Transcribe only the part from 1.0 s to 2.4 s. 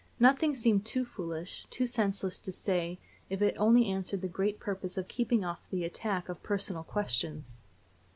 foolish, too senseless